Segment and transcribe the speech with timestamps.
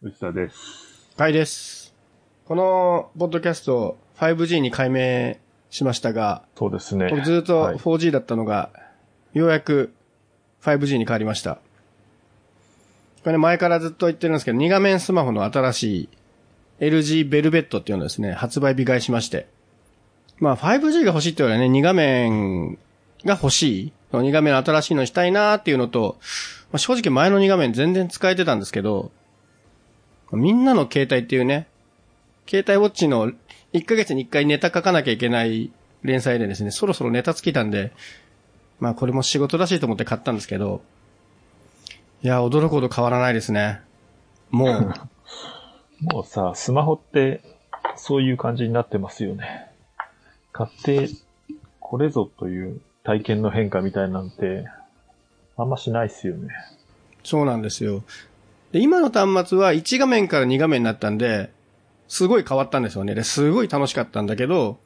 [0.00, 1.10] 内田です。
[1.16, 1.92] はいです。
[2.44, 5.40] この、ポッドキャスト、5G に改名
[5.70, 7.08] しましたが、そうですね。
[7.10, 8.70] 僕ずっとはい 4G だったのが、
[9.32, 9.92] ようやく
[10.62, 11.56] 5G に変わりました。
[11.56, 11.60] こ
[13.26, 16.08] れね、前からずっと言ってるんですけど、2画面スマホの新しい
[16.78, 19.48] LG ベルベットっていうのをですね、発売日買いしまして。
[20.38, 22.78] まあ 5G が欲しいって言われね、2画面
[23.24, 23.92] が欲しい。
[24.12, 26.18] その2画面の新しいのしたいなーっていうのと、
[26.70, 29.10] まあ、正直前の2画面全然使えてたんですけど、
[30.32, 31.66] みんなの携帯っていうね、
[32.48, 33.32] 携帯ウォッチの
[33.72, 35.70] 1ヶ月に1回ネタ書かなきゃいけない
[36.02, 37.92] 連載でですね、そろそろネタ尽きたんで、
[38.80, 40.82] まあこれも仕事らしいと思って買ったんですけど、
[42.22, 43.80] いや、驚くほど変わらないですね。
[44.50, 44.94] もう、
[46.12, 47.42] もうさ、スマホって、
[47.96, 49.70] そういう感じになってますよね。
[50.52, 51.08] 買って、
[51.80, 54.66] これぞという体験の変化みたいなんて、
[55.56, 56.48] あんましないっすよね。
[57.24, 58.02] そうなんですよ。
[58.72, 61.50] で、今の端末は1画面から2画面になったんで、
[62.06, 63.14] すごい変わったんですよね。
[63.14, 64.78] ですごい楽しかったんだけど、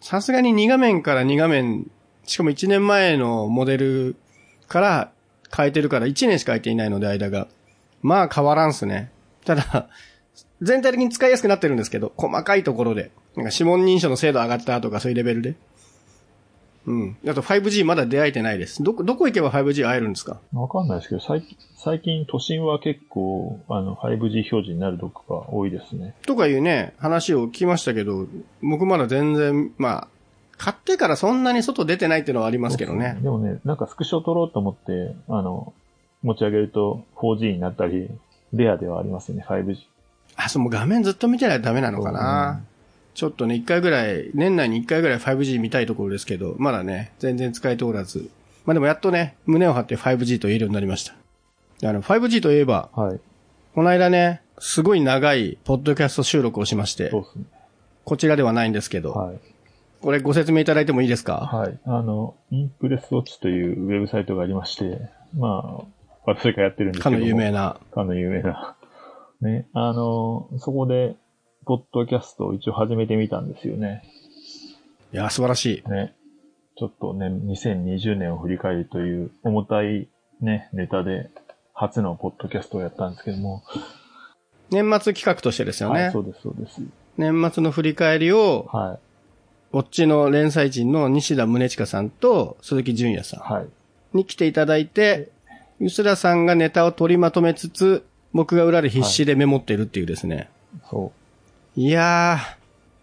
[0.00, 1.90] さすがに2画面から2画面、
[2.24, 4.16] しかも1年前のモデル
[4.68, 5.12] から
[5.54, 7.48] 変えてるから1年しか空いていないので間が。
[8.02, 9.10] まあ変わらんすね。
[9.44, 9.88] ただ、
[10.60, 13.10] 全体的に使いやすくなってるんですけど、細かいところで。
[13.36, 15.54] なんか指紋認証の精度上がったとかそういうレベルで。
[16.88, 17.16] うん。
[17.28, 18.82] あと 5G まだ出会えてないです。
[18.82, 20.38] どこ、どこ行けば 5G 会えるんですか？
[20.52, 26.14] わかんないですけど、最近、最近都心は結構、あの、5G 表示になるとこが多いですね。
[26.26, 28.26] とかいうね、話を聞きましたけど、
[28.62, 30.08] 僕まだ全然、まあ、
[30.56, 33.16] 買ってからそんなに外出てないっていうのはありますけどね。
[33.22, 35.72] でもね、なんかスクショ撮ろうと思って、あの、
[36.24, 38.10] 持ち上げると 4G になったり、
[38.52, 39.76] レアではありますよね、5G。
[40.36, 42.60] あ、そう、もう画面ずっと見てないとダメなのかな。
[43.18, 48.30] ちょっとね、一回ぐらい、年内に一回ぐらい 5G 見たいところですけど、まだね、全然使えておらず。
[48.64, 51.88] まあでもやっとね、胸を張って 5G と言えるようになりました。
[51.88, 53.20] あの、5G といえば、はい。
[53.74, 57.44] この間ね、すごい長いポッドキャスト収録をしましてそう、ですね。
[58.04, 59.38] こちらではないんですけど、はい。
[60.00, 61.38] これご説明いただいてもいいですか？
[61.52, 61.76] はい。
[61.86, 65.84] あの、インプレスウォッチというウェブサイトがありまして、まあ、
[66.24, 67.16] 私がやってるんですけども。
[67.16, 67.50] かの有名。
[67.50, 67.80] な。
[67.92, 68.76] かの有名な。
[69.40, 69.66] ね。
[69.72, 71.16] あの、そこで、
[71.68, 74.02] ポッドキャストを一応始めてみたんですよね。
[75.12, 75.90] いや、素晴らしい。
[75.90, 76.14] ね。
[76.78, 80.08] ちょっとね、2020年を振り返るという重たい
[80.40, 81.28] ね、ネタで、
[81.74, 83.62] 初のポッドキャストをやったんですけども。
[84.70, 86.04] 年末企画としてですよね。
[86.04, 86.80] はい、そうです、そうです。
[87.18, 88.98] 年末の振り返りを、はい。
[89.72, 93.64] こっちの連載人の西田宗近さんと鈴木淳也さはい。
[93.64, 93.68] ん
[94.14, 95.28] に来ていただいて、
[95.80, 100.48] ゆすらさんがネタを取りまとめつつ、僕が裏で必死でメモってるっていうですね。
[100.88, 101.12] そ
[101.78, 102.56] い、やー、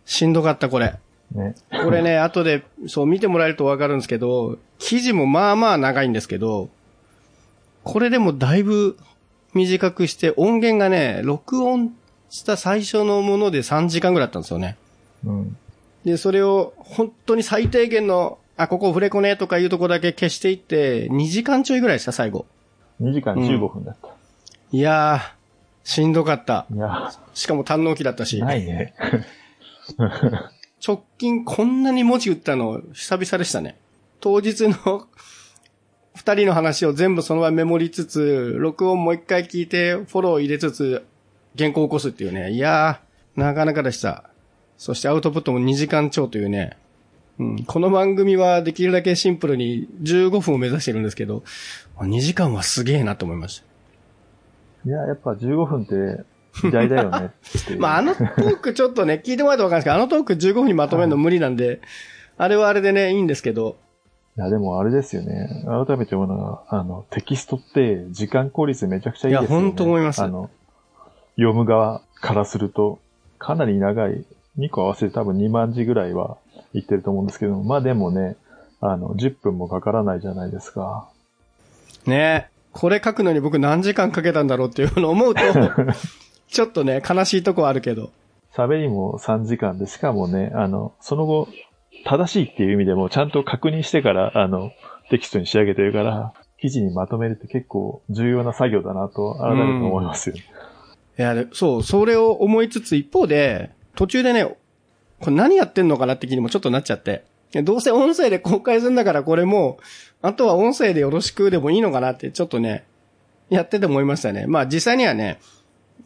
[0.06, 0.96] しんどかったこれ。
[1.34, 1.40] う。
[1.40, 1.56] ね。
[1.72, 6.68] これね、 後で、そう見てもらえるとわかるんですけど、記事もまあまあ長いんですけど、
[7.86, 8.98] これでもだいぶ
[9.54, 11.96] 短くして、音源がね、録音
[12.30, 14.76] した最初のもので3時間ぐらいだったんですよね。
[15.26, 15.58] うん。
[16.04, 22.46] で、それを本当に最低限の、あ、ここ触れこねとかいうとこだけ消していって、2時間ちょいぐらいでした、最後。
[23.02, 24.10] 2時間15分だった。
[24.72, 25.35] いやー、
[25.86, 26.66] しんどかった。
[26.74, 28.42] いや、しかも堪能期だったし。
[28.42, 28.96] ないね。
[30.86, 33.78] 直近こんなに文字打ったの久々でしたね。
[34.20, 35.08] 当日の
[36.16, 41.06] 二人の話を全部その場でメモりつつ、録音もう一回聞いて、フォロー入れつつ、
[41.56, 42.52] 原稿を起こすっていうね。
[42.52, 44.30] いやー、なかなかでした。
[44.78, 46.78] そしてアウトプットも2時間超というね。
[47.38, 51.44] うん、この番組はできるだけシンプルに15分を目指してるんですけど、
[51.98, 53.75] 2時間はすげえなと思いました。
[54.86, 56.24] いや、やっぱ15分って
[56.62, 57.32] 時代だよね。
[57.80, 61.82] まあ、あのトークちょっとね、聞いてもらえたらわかるんですけど、あのトーク15分にまとめるの無理なんで、
[62.38, 63.78] あれはあれでね、いいんですけど、
[64.38, 65.64] いや、でもあれですよね。
[65.66, 69.56] 改めて思うのが、あの、テキストって時間効率めちゃくちゃいいですよね。
[69.56, 70.50] いやほんと思いますあの、
[71.38, 73.00] 読む側からすると、
[73.40, 74.26] かなり長い、
[74.60, 76.38] 2個合わせて多分2万字ぐらいは
[76.74, 78.36] 言ってると思うんですけど、まあでもね、
[78.82, 81.08] あの、10分もかからないじゃないですか。
[82.06, 85.42] ねこれ書くのに僕何時間かけたんだろうっていうのを思うと、
[86.50, 88.12] ちょっとね、悲しいとこはあるけど。
[88.54, 91.48] 喋りも3時間で、しかもね、あの、その後、
[92.04, 94.72] 正しいっていう意味でも、ちゃんと確認してから、あの、
[95.10, 100.42] テキストに仕上げてるから、記事にまとめるって結構重要な作業だなと、改めて思いますよね。
[101.18, 107.24] いや、でそう、それを思いつつ一方で、途中でね、これ何やってんのかなって気にもちょっとなっちゃって。
[107.64, 109.84] どうせ音声で公開するんだからこれもう、
[110.22, 112.86] あとは音声でよろしくでもいいのかなってちょっとね、
[113.50, 114.46] やってて思いましたね。
[114.48, 115.40] まあ実際にはね、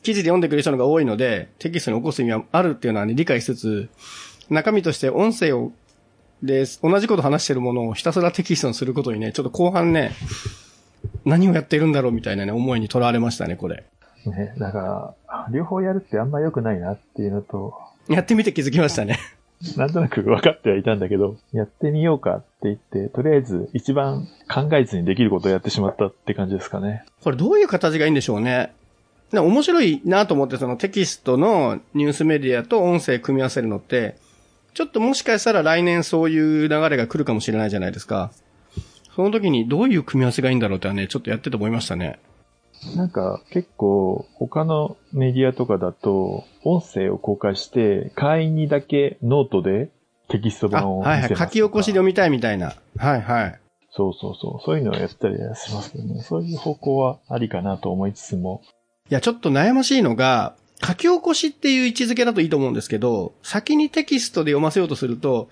[0.01, 3.89] 記事で読んでくれる人の方が多いので、テキストに起こす意味はあるっていうのはね、理解しつつ、
[4.49, 5.71] 中身として音声を、
[6.41, 10.11] で、同じこと話してるものをひたすらテキストにすることにね、ちょっと後半ね、
[11.25, 13.83] 何をやってるんだろうみたいなね、思いにとらわれましたね、これ。
[14.25, 17.73] ね、だから、両方やるってあんま良くないなっていうのと、
[18.07, 19.17] やってみて気づきましたね。
[19.75, 27.03] なんとなく分かってはいたんだけど、やってみようかって言って、とりあえず一番考えずにできることをやってしまったって感じですかね。
[27.23, 28.73] これどういう形がいいんでしょうね。
[29.31, 34.17] で面白いなと思ってそのテキストのニュースメディアと音声組み合わせるのって、
[34.73, 38.31] ちょっともしかしたら来年そういう流れが来るかもしれないじゃないですか。
[39.15, 42.19] その時にどういう組み合わせがいいんだろうってはね、ちょっとやってて思いましたね。
[42.95, 49.91] なんか結構他のメディアとかだと音声を公開して会員にだけノートで
[50.29, 51.35] テキストあ、版をはいはい。
[51.35, 52.75] 書き起こしで読みたいみたいな。
[52.97, 53.59] はいはい。
[53.91, 54.63] そうそうそう。
[54.63, 56.21] そういうのをやったりはしますけどね。
[56.21, 58.61] そういう方向はありかなと思いつつも。
[59.09, 60.55] いや、ちょっと悩ましいのが、
[60.85, 65.47] 書き起こしっていう位置づけだといいと思うんですけど、先にテキストで読ませようとすると、やっ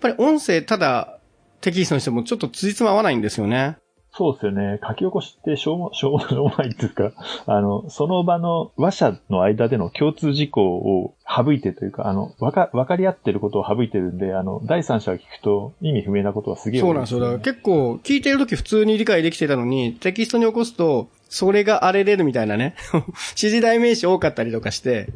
[0.00, 1.18] ぱり音声ただ
[1.60, 3.76] テキストにしてもちょっと辻褄合わないんですよね。
[4.14, 4.78] そうですよね。
[4.86, 7.12] 書き起こしって しょうも、しょうもないっていうか、
[7.46, 17.20] あの、その場の話者の間での共通事項を省いてというか、あの、わか、わかり合ってることを省いてるんで、あの、第三者が聞くと意味不明なことはすげえ多いそうなんですよ。
[17.20, 22.74] だから結構聞いてるとき普通に理解できてたのに、テキストに起こすと、それが荒れれるみたいなね。
[22.92, 25.08] 指示代名詞多かったりとかして、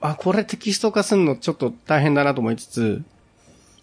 [0.00, 3.02] あ、これテキスト化するのちょっと大変だなと思いつつ、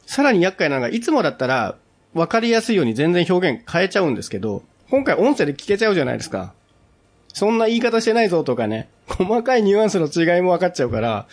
[0.06, 1.76] さらに厄介なのが、いつもだったら、
[2.16, 6.54] わかりやすいように全然表現変えちゃうんですけど、今回音声で聞けちゃうじゃないですか。
[7.34, 11.28] そんな言い方してないぞとかね、細かいニュアンスの違いも分かっちゃうから、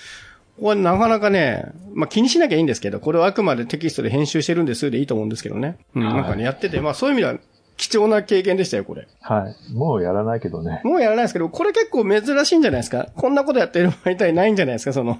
[0.60, 5.78] これなかなかね、まあ気にしなきゃいいんですけど、これはあくまでテキストで編集してるんですでいいと思うんですけどね。
[5.94, 7.38] うん、はいなんかね、やってて、まあそういう意味では
[7.76, 9.06] 貴重な経験でしたよ、これ。
[9.20, 9.72] はい。
[9.72, 10.80] もうやらないけどね。
[10.82, 15.18] もうやらないですけど、これ結構珍しいんじゃないですかこんなことやってる場合体ないんじゃないですかその、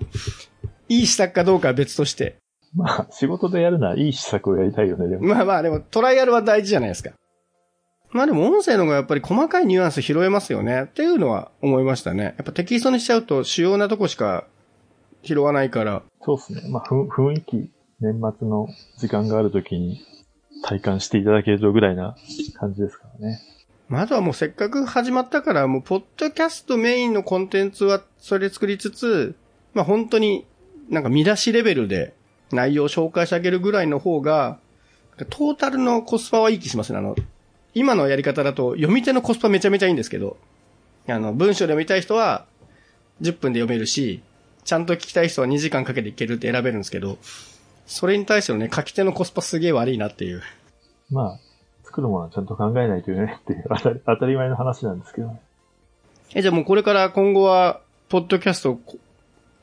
[0.89, 2.42] いい施策かどうかは別として。
[2.75, 5.27] まあ、仕事でやるならいい施策をやりたいよね、でも。
[5.27, 7.11] まあまあ、でもトライアルは大事じゃないですか。
[8.13, 12.25] まあでも音声の方がやっぱり細かいニュアンス拾えますよねっていうのは思いましたね。
[12.25, 14.45] やっぱテキストにしちゃうと主要なとこしか
[15.23, 16.03] 拾わないから。
[16.21, 16.63] そうですね。
[16.71, 17.71] まあ、ふ雰囲気、
[18.01, 20.03] 年末の時間があるときに
[20.63, 22.15] 体感していただけるとぐらいな
[22.59, 23.41] 感じですからね。
[23.89, 29.35] まあ、あとはもうせっかく始まったから、もうポッドキャストメインのコンテンツはそれ作りつつ、
[29.73, 30.47] まあ本当に
[30.91, 32.15] なんか見出しレベルで
[32.55, 34.59] 内容を紹介してあげるぐらいの方が、
[35.31, 36.99] トータルのコスパはいい気しますね。
[36.99, 37.15] あの、
[37.75, 40.37] 今のやり方だと読み手のコスパめちゃめちゃいいんですけど、
[41.09, 42.45] あの、文章で読みたい人は
[43.21, 44.23] 10分で読めるし、
[44.65, 47.19] ちゃんと聞きたい人は2時間かけていけるって選べるんですけど、
[47.87, 50.43] それに対してのね、書き手のコスパすげえ悪いなっていう。
[51.11, 51.39] まあ、
[51.85, 53.65] 作るものはちゃんと考えないといけないっていう
[54.07, 55.41] 当たり前の話なんですけどね。
[56.35, 58.99] え、じゃあもうこれから今後は、ポッドキャストこ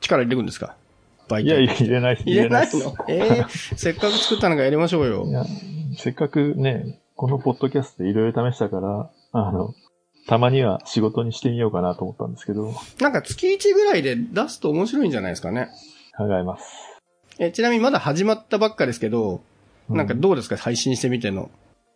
[0.00, 0.76] 力入れていくんですか？
[1.30, 2.16] 媒体いや、入れない。
[2.16, 3.44] 入れないのええ
[3.76, 5.32] せっかく作ったのがやりましょうよい。
[5.32, 5.44] や、
[5.96, 9.74] せっかくね、このポッドキャストでいろいろ試したから、あの、
[10.26, 15.68] たまには仕事にしてみようかなと思ったんですけど、なんか月1ぐらいで出すと面白いんじゃないですかね。
[16.16, 16.64] 考えます。
[17.38, 19.40] え、ちなみにまだ始まったばっかですけど、
[19.88, 20.56] うなんかどうですか？
[20.56, 21.50] 配信してみての。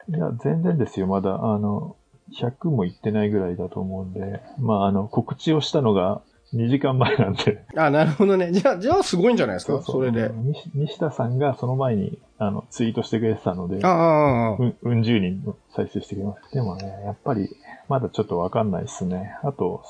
[0.08, 1.34] いや、全然ですよ、まだ。
[1.34, 1.96] あの、
[2.40, 6.22] 100も行ってないぐらいだと思うんで、まあ、あの、告知をしたのが
[6.54, 7.64] 2時間前なんで。
[7.76, 8.52] あ、なるほどね。
[8.52, 9.82] じゃあ、じゃあすごいんじゃないですか？
[9.82, 10.30] それで。
[10.34, 15.42] 西西田さんがその前に、あの、ツイートしてくれてたのであ、あ、ああ、うん、うん十人
[15.74, 16.54] 再生してくれました。
[16.56, 17.48] でもね、やっぱり、
[17.88, 19.36] まだちょっとわかんないですね。
[19.42, 19.82] あと、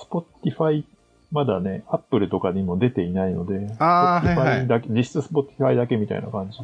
[0.42, 0.84] Spotify、
[1.32, 6.58] まだね、Apple とかにも出ていないので、あーはいはい Spotify だけ、実質 Spotify だけみたいな感じ。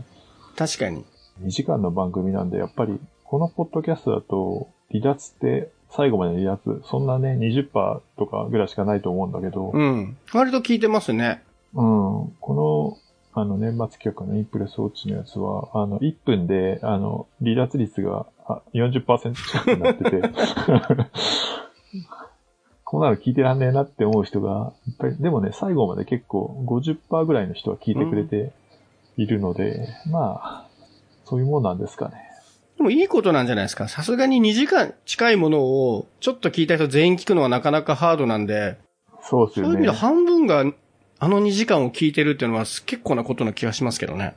[0.56, 1.04] 確かに。
[1.42, 10.16] 2時間の番組なんで、やっぱり、このポッドキャストだと、離脱って、最後まで離脱、そんなね、20%とかぐらいしかないと思うんだけど、うん。
[10.32, 11.42] 割と聞いてますね。
[11.74, 12.98] うん、こ
[13.34, 20.22] の、あの、年末企画のインプレスウォッチのやつは、あの、1分で、あの、離脱率があ40%近くになってて、
[22.84, 28.52] こうなる聞いてらんねえなって思う人がいっぱい、でもね、最後まで結構50%ぐらいの人は聞いてくれて
[29.16, 30.66] いるので、まあ、
[31.24, 32.29] そういうもんなんですかね。
[32.80, 33.88] でもいいことなんじゃないですか。
[33.88, 38.78] さすがに2時間近いものを、ちょっと聞いた人全員聞くのはなかなかハードなんで、
[39.22, 39.72] そうですよね。
[39.72, 40.64] そういう意味で半分が
[41.18, 44.34] あの2時間を聞いてるっていうのは結構なことな気がしますけどね。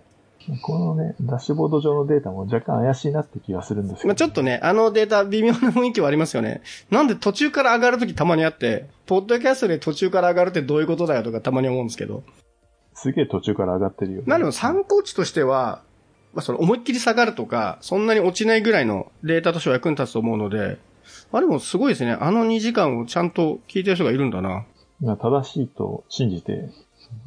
[0.62, 6.64] このね、ダッシュボード上のデータも若干怪しいなって気がするんですけど、まあちょっとね、あのデータ微妙な雰囲気はありますよね。
[6.92, 12.24] なんで途中から上がるときたまにあって、ポッドキャストで途中から上がるってどういうことだよとかたまに思うんですけど。
[12.94, 14.24] すげえ途中から上がってるよ、ね。
[14.28, 15.82] まあでも参考値としては、
[16.34, 20.78] まあその思いっきり下がるとか、そんなに落ちないぐらいのデータとしては役に立つと思うので、
[21.32, 22.14] あでもすごいですね。
[22.14, 24.66] あの2時間をちゃんと聞いてる人がいるんだな。
[25.02, 26.70] まあ正しいと信じて、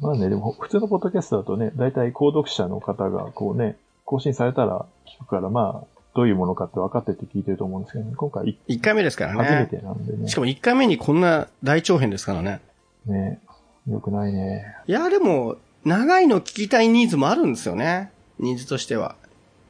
[0.01, 9.43] まあね、でも普通のポッドキャストだとね、大体購読者の方がこうね、更新されたら聞くから、まあ、どういうものかって分かってて聞いてると思うんですけど、ね、今回1回目ですからね。
[9.43, 10.27] 初めてなんでね。
[10.27, 12.61] しかも1回目にこんな大長編ですからね。
[13.05, 13.39] ね
[13.87, 14.75] よくないね。
[14.87, 18.11] いや、でも、長いの聞きたいニーズもあるんですよね。
[18.39, 19.15] ニーズとしては。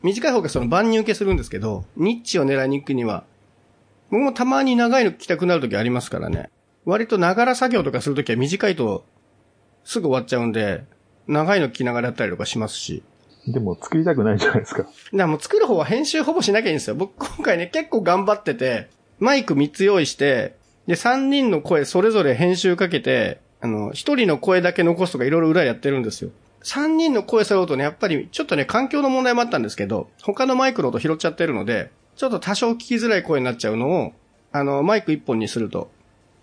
[0.03, 3.23] 短い方がその万人受けするんですけど、ニッチを狙いに行くには、
[4.09, 6.49] 僕もたまに長いの聞きたくなるときありますからね。
[6.85, 9.03] 割とながら作業とかするときは短いと
[9.83, 10.83] すぐ終わっちゃうんで、
[11.27, 13.03] 長いの聞きながらやったりとかしますし。
[13.47, 14.83] でも作りたくないじゃないですか。
[14.83, 16.95] だからもう作る方は編集ほぼしなきゃいいんですよ。
[16.95, 20.55] 僕今回ね結構頑張ってて、マイク3つ用意して、
[20.85, 26.31] で3人の声それぞれ編集かけて、あの、1人の声だけ残すとかいろいろ裏やってるんですよ。
[26.63, 34.13] 3人の声揃うとね、やっぱりちょっとね、環境の問題もあったんですけど、他のマイクの音拾っちゃってるので、ちょっと多少聞きづらい声になっちゃうのを、
[34.51, 35.91] あの、マイク1本にすると、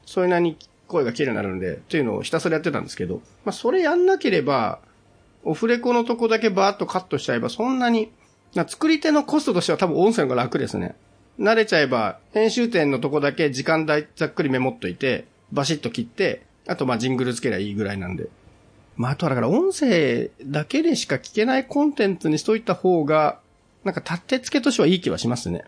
[0.06, 0.56] それなりに
[0.86, 4.78] 声が綺麗になるんで、っていうのをひたすらやってたんですけど、まあ、それやんなければ、
[5.42, 8.10] オフレコのとこだけバーッとカットしちゃえば、そんなに、
[8.54, 10.94] な作り手のコストとしては多分音声が楽ですね。
[11.38, 18.28] 慣れちゃえば、編集点のとこだけ時間代ざっくりメモっといて、バシッと切って、あとまジングルつけりゃいいぐらいなんで。
[18.96, 23.40] まああとはだから音声だけでしか聞けないコンテンツにしといた方が、
[23.84, 25.64] なんか立て付けとしてはいい気はしますね。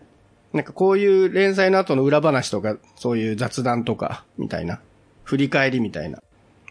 [0.53, 4.79] なんかこういう連載の後の裏話とか、そういう雑談とか、みたいな。
[5.23, 6.21] 振り返りみたいな。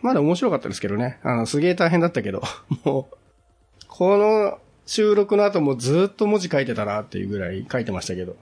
[0.02, 1.18] まだ面白かったですけどね。
[1.22, 2.42] あの、すげえ大変だったけど、
[2.84, 3.16] もう、
[3.86, 8.36] この収録の後もずっと文字書いてたなっていうぐらい書いてましたけど。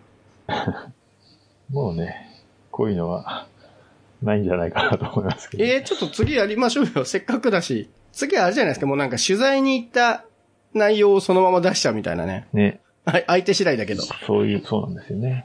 [1.70, 3.48] もうね、こういうのは、
[4.22, 5.64] ないんじゃないかなと思いますけど。
[5.64, 7.04] えー、ちょっと次やりましょうよ。
[7.04, 7.88] せっかくだし。
[8.14, 8.86] 次はあれじゃないですか。
[8.86, 10.24] もうなんか取材に行った
[10.72, 12.46] 内容をそのまま出しちゃうみたいなね。
[12.52, 12.80] ね。
[13.04, 14.02] はい、相手次第だけど。
[14.26, 15.44] そういう、そうなんですよね。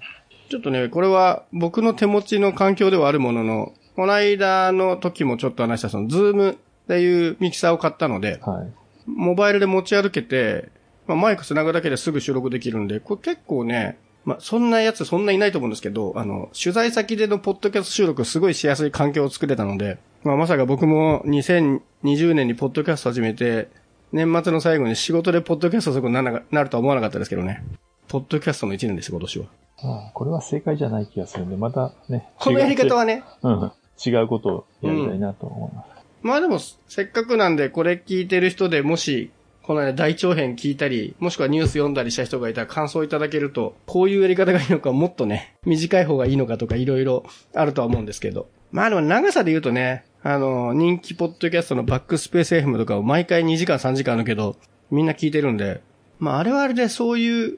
[0.49, 6.55] ちょっとね、これは僕の手持ちの環境ではあるものの、この間の時もちょっと話したその、ズームっ
[6.88, 8.71] ていうミキサーを買ったので、はい、
[9.05, 10.69] モバイルで持ち歩けて、
[11.05, 23.69] まあ、マイク繋ぐだけですぐ収録できるんで、これ結構ね、まあ、そんなやつそんないないと思うんですけど、あの、取材先でのポッドキャスト収録すごいしやすい環境を作れたので、まあ、まさか僕も2020年にポッドキャスト始めて、
[24.11, 27.63] 年末の最後に仕事でポッドキャストすることになるとは思わなかったですけどね。
[28.09, 29.45] ポッドキャストの1年です、今年は。
[29.81, 32.27] ああこれは正解じゃない気がするんで、またね。
[32.38, 33.23] このやり方はね。
[33.43, 33.71] うん。
[34.05, 35.88] 違うことをやりたいなと思います。
[36.23, 47.23] うん、まあでも、せっかくなんで、これ聞いてる人でもし、この大長編聞いたり、もしくはニュース読んだりした人がいたら感想いただけると、こういうやり方がいいのか、もっとね、短い方がいいのかとかいろいろ
[47.53, 48.47] あるとは思うんですけど。
[48.71, 54.57] まあでも長さで言うとね、あの、人気ポッドキャストのバックスペース FM とかを毎回2時間3時間あるけど、
[54.91, 55.81] みんな聞いてるんで、
[56.19, 57.57] まああれはあれでそういう、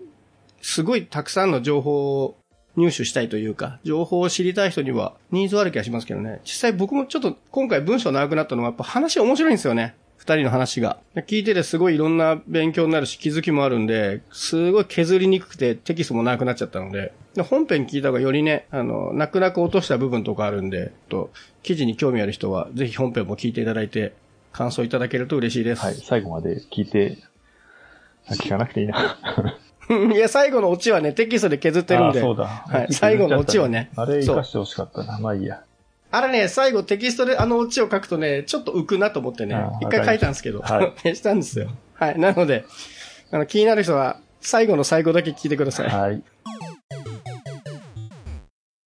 [0.61, 2.37] すごいたくさんの情報を
[2.75, 6.39] 入手したいというか、情報を知りたい人にはニーズある気がしますけどね。
[6.43, 9.95] 実際僕もちょっと今回文章長くなったのはやっぱ話面白いんですよね。
[10.21, 10.99] 二人の話が。
[11.15, 17.11] 聞いててすごいいろんな勉強になるし気づきもあるんで、すごい削りにくくてテキストも長くなっちゃったので、
[17.49, 21.31] 本編聞いた方がよりね、あの、泣く泣く落とした部分とかあるんで、と、
[21.63, 24.13] 記事に興味ある人はぜひ本編も聞いていただいて、
[24.51, 25.81] 感想いただけると嬉しいです。
[25.81, 27.17] はい、最後まで聞いて、
[28.29, 29.17] 聞かなくていいな。
[30.13, 32.21] いや、最後のオチはね、テキストで削ってるんで。
[32.21, 32.45] そうだ。
[32.45, 33.89] はい、最後のオチはね。
[33.95, 35.17] あれ生かしてほしかったな。
[35.17, 35.63] まあいいや。
[36.11, 41.69] あれね、最後テキストであのオチを書くとね、ちょっと浮くなと思ってね、一回書いたんですけど、はい、消 したんですよ。
[41.93, 42.19] はい。
[42.19, 42.65] なので、
[43.31, 45.87] あの、気になる人は、最後の最後だけ聞いてください。
[45.87, 46.21] はい。